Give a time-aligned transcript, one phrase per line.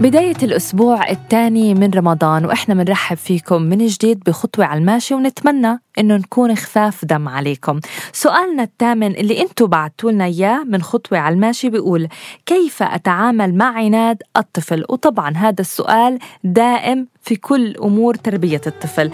[0.00, 6.16] بداية الأسبوع الثاني من رمضان وإحنا بنرحب فيكم من جديد بخطوة على الماشي ونتمنى إنه
[6.16, 7.80] نكون خفاف دم عليكم.
[8.12, 12.08] سؤالنا الثامن اللي أنتوا بعتوا لنا إياه من خطوة على الماشي بيقول
[12.46, 19.10] كيف أتعامل مع عناد الطفل؟ وطبعا هذا السؤال دائم في كل أمور تربية الطفل.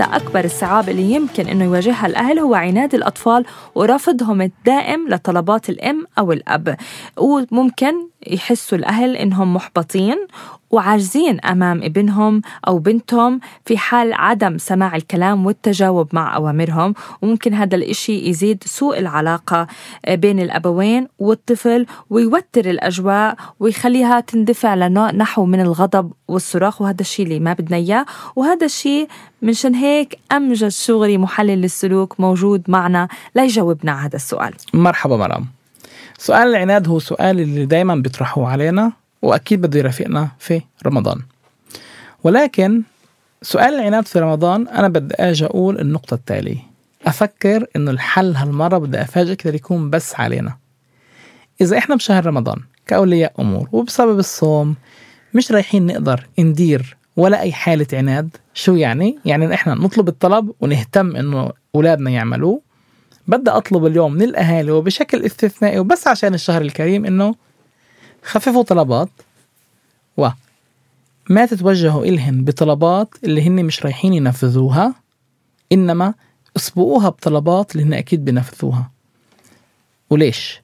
[0.00, 6.06] إحدى أكبر الصعاب اللي يمكن إنه يواجهها الأهل هو عناد الأطفال ورفضهم الدائم لطلبات الأم
[6.18, 6.76] أو الأب.
[7.16, 7.94] وممكن
[8.26, 10.26] يحسوا الأهل إنهم محبطين
[10.70, 16.94] وعاجزين أمام ابنهم أو بنتهم في حال عدم سماع الكلام والتجاوب مع أوامرهم.
[17.22, 19.66] وممكن هذا الإشي يزيد سوء العلاقة
[20.08, 26.82] بين الأبوين والطفل ويوتر الأجواء ويخليها تندفع لنحو من الغضب والصراخ.
[26.82, 28.06] وهذا الشيء اللي ما بدنا إياه.
[28.36, 29.08] وهذا الشيء
[29.42, 34.54] منشان هيك أمجد شغري محلل للسلوك موجود معنا ليجاوبنا على هذا السؤال.
[34.74, 35.46] مرحبا مرام.
[36.18, 41.20] سؤال العناد هو سؤال اللي دايما بيطرحوه علينا وأكيد بده يرافقنا في رمضان.
[42.24, 42.82] ولكن
[43.42, 46.58] سؤال العناد في رمضان أنا بدي أجي أقول النقطة التالية.
[47.06, 50.56] أفكر إنه الحل هالمرة بدي أفاجئك يكون بس علينا.
[51.60, 54.76] إذا إحنا بشهر رمضان كأولياء أمور وبسبب الصوم
[55.34, 60.52] مش رايحين نقدر ندير ولا أي حالة عناد شو يعني؟ يعني إن إحنا نطلب الطلب
[60.60, 62.60] ونهتم إنه أولادنا يعملوه
[63.28, 67.34] بدي أطلب اليوم من الأهالي وبشكل استثنائي وبس عشان الشهر الكريم إنه
[68.22, 69.08] خففوا طلبات
[70.16, 70.28] و
[71.30, 74.94] ما تتوجهوا إلهن بطلبات اللي هن مش رايحين ينفذوها
[75.72, 76.14] إنما
[76.56, 78.90] أسبقوها بطلبات اللي هن أكيد بينفذوها
[80.10, 80.62] وليش؟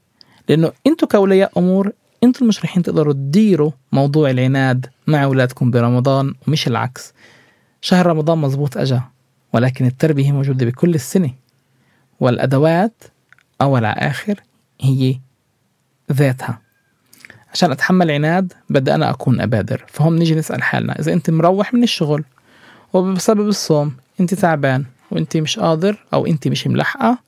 [0.48, 1.92] لأنه أنتوا كأولياء أمور
[2.24, 7.12] أنتوا مش رايحين تقدروا تديروا موضوع العناد مع أولادكم برمضان ومش العكس.
[7.80, 9.02] شهر رمضان مزبوط أجا
[9.52, 11.30] ولكن التربية موجودة بكل السنة.
[12.20, 13.04] والأدوات
[13.62, 14.40] أول على آخر
[14.80, 15.20] هي
[16.12, 16.60] ذاتها.
[17.52, 19.84] عشان أتحمل عناد بدي أنا أكون أبادر.
[19.88, 22.24] فهم نيجي نسأل حالنا إذا أنت مروح من الشغل
[22.92, 27.18] وبسبب الصوم أنت تعبان وأنت مش قادر أو أنت مش ملحقة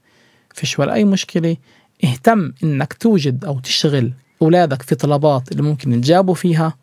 [0.55, 1.57] فيش ولا أي مشكلة.
[2.05, 6.75] اهتم إنك توجد أو تشغل أولادك في طلبات اللي ممكن يتجاوبوا فيها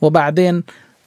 [0.00, 0.62] وبعدين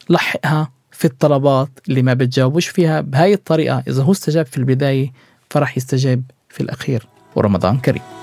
[0.10, 3.84] لحقها في الطلبات اللي ما بتجاوبوش فيها بهاي الطريقة.
[3.88, 5.12] إذا هو استجاب في البداية
[5.50, 7.08] فرح يستجاب في الأخير.
[7.36, 8.21] ورمضان كريم.